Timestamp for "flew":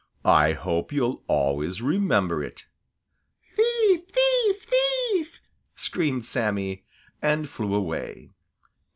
7.47-7.75